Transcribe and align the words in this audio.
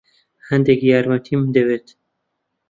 هەندێک 0.49 0.79
یارمەتیم 0.91 1.41
دەوێت. 1.55 1.87